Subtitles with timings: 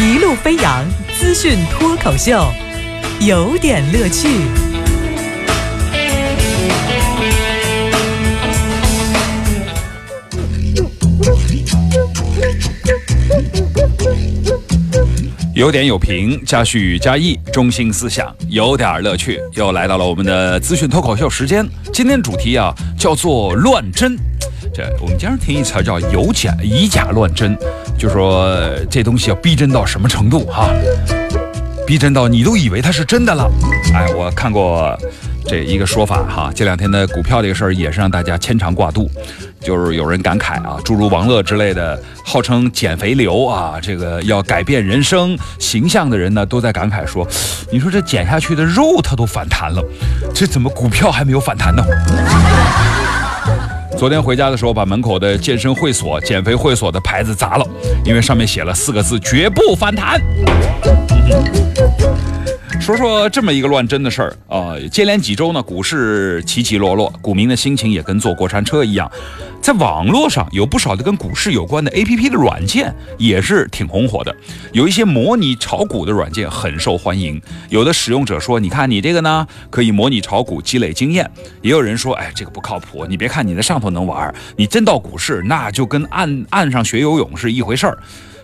[0.00, 0.84] 一路飞扬
[1.18, 2.52] 资讯脱口秀，
[3.20, 4.28] 有点乐趣。
[15.52, 19.40] 有点有评，加叙加意，中心思想，有点乐趣。
[19.54, 21.68] 又来到了我们的资讯脱口秀时间。
[21.92, 24.16] 今天主题啊叫做乱真。
[24.72, 27.58] 这我们经常听一词叫有假以假乱真，
[27.98, 28.56] 就说
[28.88, 30.70] 这东西要逼真到什么程度哈？
[31.84, 33.50] 逼真到你都以为它是真的了。
[33.92, 34.96] 哎，我看过
[35.46, 39.10] 这一个说法哈，这两天的股票这个事儿也是让大家牵肠挂肚。
[39.60, 47.26] 就是有人感慨啊，诸如王乐之类的号称减肥流啊，这个要改变人生形象的人呢，都在感慨说
[47.72, 49.82] ：“你说这减下去的肉它都反弹了，
[50.32, 51.82] 这怎么股票还没有反弹呢？”
[53.98, 57.66] 昨天回家的时候，把门口的健身会所、减肥会所的牌子砸了，
[58.04, 60.22] 因为上面写了四个字：“绝不反弹。”
[62.88, 69.12] 说说这么一个乱真的事儿啊，接连几周呢，股市起起落落，股民的心情也跟坐过山车一样。
[69.60, 74.34] 在网络上有不少的跟股市有关的 A P P 的软件也是挺红火的，
[74.72, 77.38] 有一些模拟炒股的软件很受欢迎。
[77.68, 81.30] 有的使用者说：“你看你这个呢，可以模拟炒股积累经验。”
[81.60, 87.98] 也有人说：“哎，这个不靠谱，你别看你在上头能玩，你真到股市那就跟岸岸上学游泳是一回事儿。”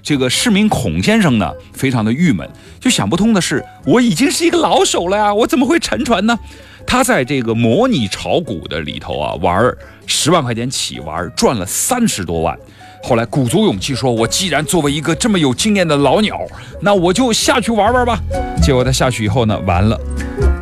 [0.04, 2.46] 这个市民孔先生呢，非常的郁闷，
[2.78, 6.38] 就想不通的是，我已经是一个老手了呀，我怎么会沉船呢？
[6.86, 9.74] 他在这个模拟炒股的里头啊，玩
[10.06, 12.54] 十万块钱起玩，赚了三十多万。
[13.02, 16.38] 后来鼓足勇气说：“我既然作为一个这么有经验的老鸟，
[16.82, 18.18] 那我就下去玩玩吧。”
[18.62, 19.98] 结果他下去以后呢，完了，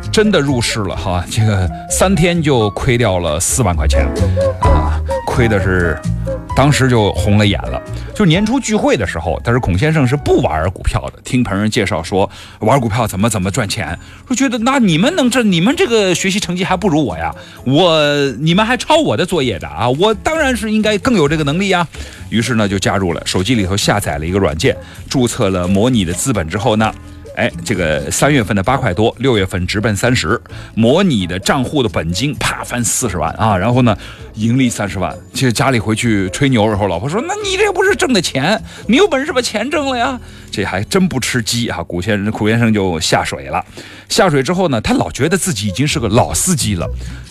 [0.09, 4.07] 真的入市了哈，这个三天就亏掉了四万块钱，
[4.61, 5.99] 啊，亏的是。
[6.55, 7.81] 当时就红了眼了。
[8.13, 11.21] 就年初聚会的时候，但是孔先生是不玩股票的。
[11.23, 17.33] 听朋友介绍说玩股票怎么怎么赚钱，说觉得那你们能这，你们这个学习成绩还不如我呀，
[17.65, 18.05] 我
[18.39, 21.87] 你们还抄我的作业的啊，我当然是应该更有这个能力呀。
[22.29, 24.75] 于是呢就加入了，手机里头下载了一个软件，
[25.09, 26.93] 注册了模拟的资本之后呢。
[27.35, 30.39] 哎，这个三月份的八块多，六月份直奔三十，
[30.75, 33.57] 模拟的账户的本金啪翻四十万啊！
[33.57, 33.97] 然后呢，
[34.35, 35.15] 盈利三十万。
[35.33, 38.61] 其实家里回去吹牛然后，老婆说：“那你这不是挣的钱？
[38.87, 40.19] 你有本事把钱挣了呀？”
[40.51, 41.81] 这还真不吃鸡啊！
[41.81, 43.65] 古先生，古先生就下水了。
[44.13, 46.87] 下水之后呢，他老觉得自己已经是个老司机了，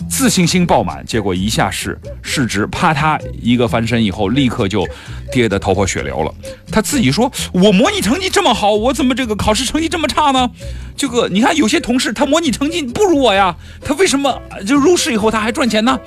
[0.09, 1.01] 自信心爆满。
[1.05, 4.85] 结果一下市，市值啪嗒一个翻身以后，立刻就
[5.31, 6.33] 跌得头破血流了。
[6.69, 10.49] 他自己说：“我模拟成绩这么好，我怎么这个考试成绩这么差呢？”
[10.97, 15.97] 这个你看，有些同事他模拟成绩不如我呀，他为什么就入市以后他还赚钱呢？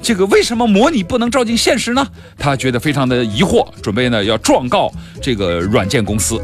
[0.00, 2.06] 这个为什么模拟不能照进现实呢？
[2.38, 4.90] 他觉得非常的疑惑，准备呢要状告
[5.20, 6.40] 这个软件公司。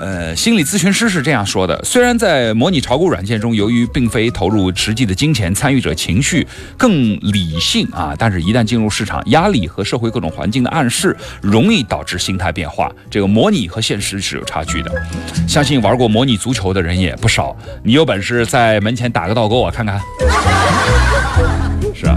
[0.00, 6.46] 呃，心理咨询师是这样说的：虽然在模拟炒股软件中，由于并非投入实际的金钱，参与者情绪
[6.78, 12.90] 更理性啊，但是，一旦进入市场，压力和社会各种环境的暗示，容易导致心态变化。
[13.10, 14.90] 这个模拟和现实是有差距的。
[15.46, 20.00] 相信玩过模拟足球的人也不少，你有本事在门前打个倒钩啊，看看。
[21.94, 22.16] 是啊，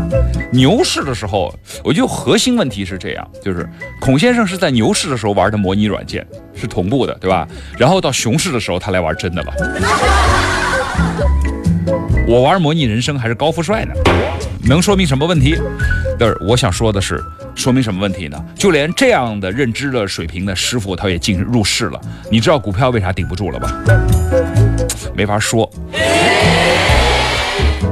[0.53, 1.53] 牛市的时候，
[1.83, 3.67] 我觉得核心问题是这样，就是
[3.99, 7.47] 孔先生是在牛市的时候玩的模拟软件，是同步的，对吧？
[7.77, 9.53] 然后到熊市的时候，他来玩真的了。
[12.27, 13.93] 我玩模拟人生还是高富帅呢，
[14.63, 15.57] 能说明什么问题？
[16.19, 17.21] 但是我想说的是，
[17.55, 18.45] 说明什么问题呢？
[18.55, 21.99] 就连这样的认知的水平的师傅，他也进入市了。
[22.29, 23.73] 你知道股票为啥顶不住了吧？
[25.15, 25.69] 没法说。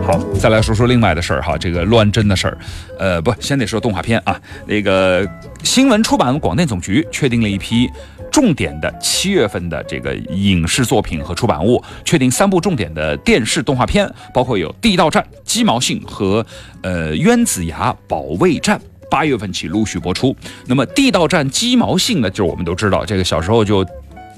[0.06, 2.58] 好，再来说说另外的事儿哈，这个乱真的事儿，
[2.98, 4.40] 呃，不，先得说动画片啊。
[4.66, 5.28] 那个
[5.64, 7.90] 新闻出版广电总局确定了一批
[8.32, 16.46] 重点的七月份的这个影视作品和出版物，确定三部重点的电视动画片，包括有《地道战》《鸡毛信》和
[16.82, 18.80] 呃《冤子牙保卫战》，
[19.10, 20.36] 八月份起陆续播出。
[20.66, 23.86] 那么《地道战》《鸡毛信》呢，就是我们都知道，这个小时候就。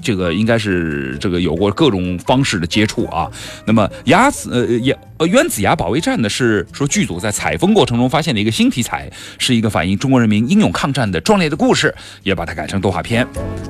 [0.04, 3.28] 这个应该是这个有过各种方式的接触啊。
[3.66, 11.92] 那么牙子呃也呃原子牙保卫战呢是说剧组在采风过程中发现的一个新题材，是一个反映中国人民英勇抗战的壮烈的故事，
[12.22, 13.26] 也把它改成动画片。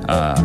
[0.07, 0.35] 呃，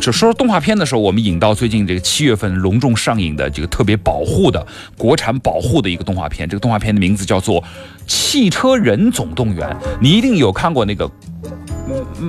[0.00, 7.62] 就说动画片的时候，我们引到最近这个七月份隆重上映的这个特别保护的国产保护的一个动画片，这个动画片的名字叫做
[8.06, 9.68] 《汽车人总动员》，
[10.00, 11.10] 你一定有看过那个。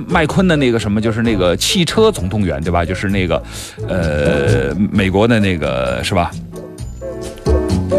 [0.06, 2.84] 麦昆的那个什么，就是那个汽车总动员，对吧？
[2.84, 3.42] 就是那个，
[3.88, 6.30] 呃，美国的那个是吧？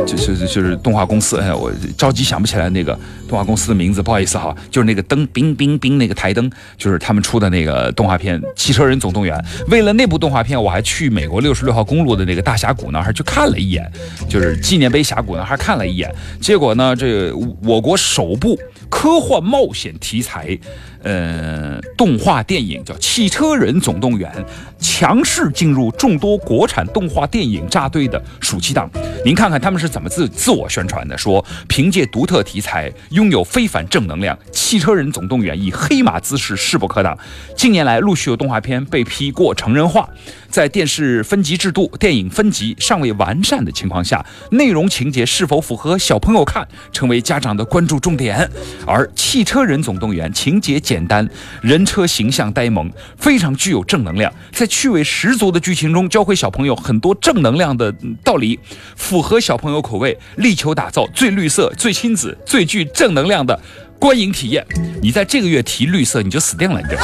[0.05, 9.37] 就是就是动画公司，哎，我着急想不起来那个动画公司的名字，不好意思哈，就是那个灯，冰冰冰那个台灯，就是他们出的那个动画片《汽车人总动员》。
[9.69, 13.89] 为了那部动画片，我还去美国六十六号公路的那个大峡谷那儿去看了一眼，
[14.29, 16.13] 就是纪念碑峡谷那儿看了一眼。
[16.39, 17.33] 结果呢，这
[17.63, 18.59] 我国首部
[18.89, 20.57] 科幻冒险题材。
[21.03, 24.31] 呃，动画电影叫《汽车人总动员》，
[24.79, 28.89] 强势进入众多国产动画电影扎堆的暑期档。
[29.25, 31.17] 您看看他们是怎么自自我宣传的？
[31.17, 37.17] 说凭借独特题材，拥有非凡正能量，《汽车人总动员》以黑马姿势势不可挡。
[37.55, 40.07] 近年来，陆续有动画片被批过成人化，
[40.49, 48.49] 在电视分级制度、电影分级尚未完善的情况下，内容情节是否符合小朋友看，成为家长的关注重点。
[48.85, 50.77] 而《汽车人总动员》情节。
[50.87, 51.27] 简单，
[51.61, 57.93] 人车形象呆萌，非常具有正能量，在趣味十足的剧情中，教会小朋友很多正能量的
[58.23, 58.57] 道理，
[59.07, 63.57] 符合小朋友口味，力求打造最绿色、最亲子、最具正能量的
[63.97, 64.65] 观影体验。
[65.01, 66.97] 你在这个月提绿色，你就死定了，你这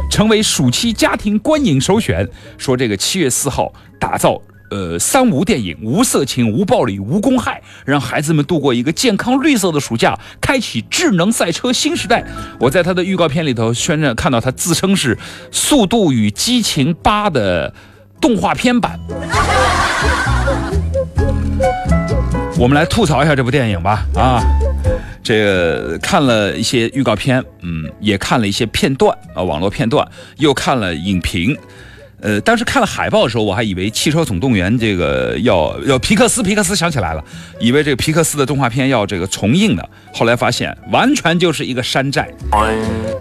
[0.14, 2.28] 成为暑期家庭观影首选。
[2.58, 4.38] 说这个七月四号打造。
[4.68, 12.24] 呃，三无电影，无色情，无暴力，无公害，让孩子们度过一个健康绿色的暑假，开启智能赛车新时代。
[12.58, 15.14] 我在他的预告片里头宣传看到他自称是
[15.52, 17.72] 《速度与激情八》的
[18.20, 18.98] 动画片版。
[22.58, 24.06] 我们来吐槽一下这部电影吧。
[24.14, 24.42] 啊，
[25.22, 30.06] 这个看了一些预告片，嗯，也看了一些片段啊，网络片段，
[30.38, 31.56] 又看了影评。
[32.22, 37.22] 呃，当时看了海报的时候，我还以为《汽车总动员》这个要要皮克斯，皮克斯想起来了，
[37.60, 39.82] 以为这个皮克斯的动画片要这个重映呢，
[40.14, 42.26] 后来发现完全就是一个山寨。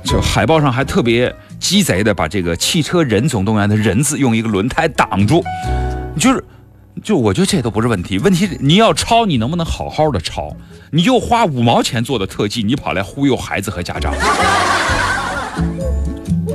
[0.01, 5.43] 就海报上还特别鸡贼的把这个《汽车人总动员》的人字用一个轮胎挡住，
[6.17, 6.41] 就是，
[7.03, 10.55] 就我觉得这都不是问题，问题你要抄，你能不能好好的抄？
[10.91, 14.13] 你就花五毛钱做的特技，你跑来忽悠孩子和家长，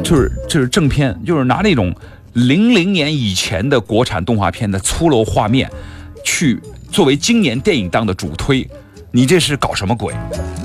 [0.02, 1.94] 就是就是正片，就是拿那种。
[2.34, 5.69] 零零年以前的国产动画片的粗陋画面，
[6.22, 8.64] 去作为今年电影档的主推，
[9.10, 10.14] 你这是搞什么鬼？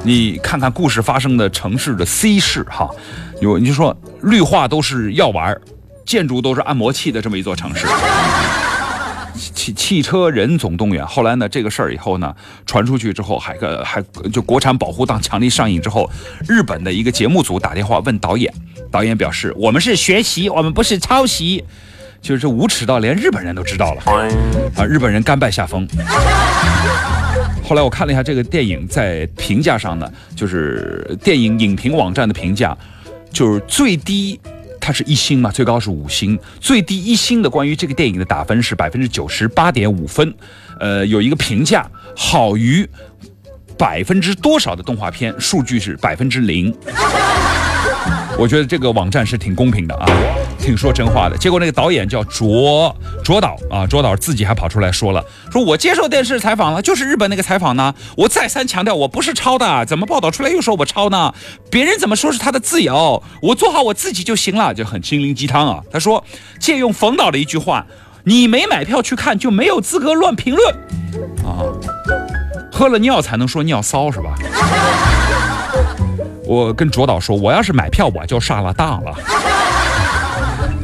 [0.03, 2.87] 你看看故事发生的城市的 C 市哈，
[3.41, 5.59] 有你就说绿化都是药丸，
[6.05, 7.87] 建筑都是按摩器的这么一座城市。
[9.35, 12.33] 汽汽车人总动员，后来呢这个事儿以后呢
[12.65, 14.01] 传出去之后，还个还
[14.31, 16.09] 就国产保护档强力上映之后，
[16.47, 18.53] 日本的一个节目组打电话问导演。
[18.91, 21.61] 导演表示：“我们是学习，我们不是抄袭，
[22.21, 24.85] 就是无耻到连日本人都知道了啊！
[24.85, 25.85] 日本人甘拜下风。
[27.61, 32.77] 后来我看了一下这个电影，在评价上呢，就是电影影评网站的评价，
[33.33, 34.39] 就是最低
[34.85, 40.31] 它是一星嘛，最高是五星，最低一星的关于这个电影的打分是百分之九十八点五分。
[40.79, 42.87] 呃，有一个评价好于
[43.79, 46.71] 百分之多少的动画片，数据是百分之零。
[48.37, 50.05] ”我觉得这个网站是挺公平的啊，
[50.65, 51.37] 挺说真话的。
[51.37, 57.93] 结果那个导演叫卓卓导啊，卓导自己还跑出来说了，说我接受电视采访了，就是日本那个采访呢。
[58.17, 61.35] 我再三强调，我不是抄的，怎么报道出来又说我抄呢？
[61.69, 65.83] 别人怎么说是他的自由，我做好我自己就行了，就很心灵鸡汤啊。
[65.91, 66.23] 他说，
[66.59, 67.85] 借用冯导的一句话，
[68.23, 70.73] 你没买票去看就没有资格乱评论
[71.45, 71.61] 啊，
[72.71, 74.33] 喝了尿才能说尿骚是吧？
[76.43, 79.15] 我跟卓导说，我要是买票，我就上了当了。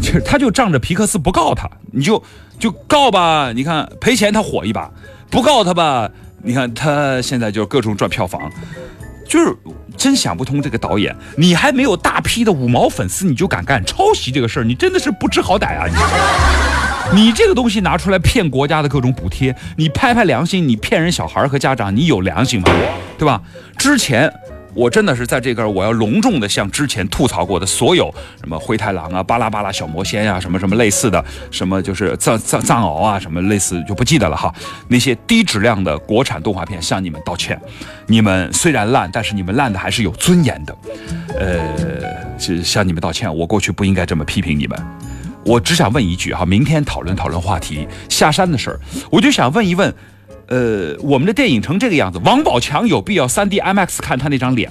[0.01, 2.21] 就他就仗着皮克斯不告他，你就
[2.59, 3.51] 就告吧。
[3.53, 4.89] 你看赔钱他火一把，
[5.29, 6.09] 不告他吧，
[6.41, 8.51] 你看他现在就各种赚票房。
[9.29, 9.55] 就是
[9.95, 15.85] 真想不通这个导演，你还没有大批的五毛粉丝，你就敢干抄袭这个事儿，你真的是不知好歹啊！
[17.13, 22.69] 你你这个东西拿出来骗国家的各种补贴，你拍拍良心，你骗人小孩和家长，你有良心吗？
[23.17, 23.41] 对吧？
[23.77, 24.29] 之前。
[24.73, 34.53] 我真的是在这个，我要隆重的向之前吐槽过的所有什么灰太狼啊、巴拉巴拉小魔仙呀、什么什么类似的，什么就是藏藏藏獒啊，什么类似就不记得了哈。
[34.87, 37.59] 那些低质量的国产动画片向你们道歉。
[38.07, 40.77] 你们虽然烂，但是你们烂的还是有尊严的。
[41.37, 43.33] 呃，是向你们道歉。
[43.35, 44.79] 我过去不应该这么批评你们。
[45.43, 49.93] 我只想问一句哈，明天讨论讨论话题下山的事儿，我就想问一问。
[50.51, 54.69] 呃，我们的电影成这个样子，王宝强有必要 3D IMAX 看他那张脸？